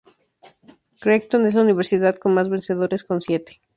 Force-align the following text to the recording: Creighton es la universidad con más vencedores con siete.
Creighton 0.99 1.45
es 1.45 1.53
la 1.53 1.61
universidad 1.61 2.15
con 2.15 2.33
más 2.33 2.49
vencedores 2.49 3.03
con 3.03 3.21
siete. 3.21 3.61